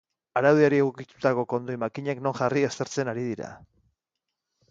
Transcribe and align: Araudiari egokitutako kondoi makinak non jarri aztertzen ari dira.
Araudiari 0.39 0.77
egokitutako 0.83 1.43
kondoi 1.51 1.75
makinak 1.83 2.23
non 2.27 2.35
jarri 2.39 2.65
aztertzen 2.69 3.11
ari 3.13 3.27
dira. 3.29 3.51